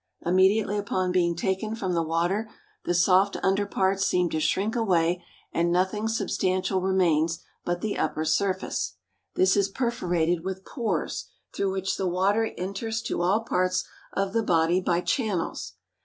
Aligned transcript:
Immediately 0.25 0.79
upon 0.79 1.11
being 1.11 1.35
taken 1.35 1.75
from 1.75 1.93
the 1.93 2.01
water 2.01 2.49
the 2.85 2.93
soft 2.95 3.37
under 3.43 3.67
parts 3.67 4.03
seem 4.03 4.31
to 4.31 4.39
shrink 4.39 4.75
away 4.75 5.23
and 5.53 5.71
nothing 5.71 6.07
substantial 6.07 6.81
remains 6.81 7.43
but 7.63 7.81
the 7.81 7.99
upper 7.99 8.25
surface. 8.25 8.95
This 9.35 9.55
is 9.55 9.69
perforated 9.69 10.43
with 10.43 10.65
pores, 10.65 11.29
through 11.53 11.73
which 11.73 11.97
the 11.97 12.07
water 12.07 12.51
enters 12.57 12.99
to 13.03 13.21
all 13.21 13.41
parts 13.41 13.85
of 14.11 14.33
the 14.33 14.41
body 14.41 14.81
by 14.81 15.01
channels. 15.01 15.73